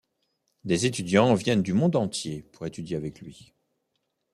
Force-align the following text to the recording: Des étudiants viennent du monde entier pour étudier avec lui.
Des 0.63 0.87
étudiants 0.87 1.35
viennent 1.35 1.61
du 1.61 1.73
monde 1.73 1.95
entier 1.95 2.41
pour 2.53 2.65
étudier 2.65 2.97
avec 2.97 3.21
lui. 3.21 3.53